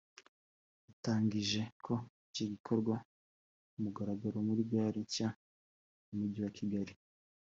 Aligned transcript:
yatangije 0.87 1.61
ko 1.85 1.93
icyo 2.27 2.43
gikorwa 2.53 2.95
ku 3.71 3.77
mugaragaro 3.83 4.37
muri 4.47 4.61
gare 4.71 4.99
nshya 5.07 5.29
y’Umujyi 6.09 6.39
wa 6.43 6.53
Kigali 6.57 6.93